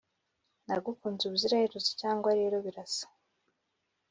[0.65, 3.05] nagukunze ubuziraherezo, cyangwa rero birasa.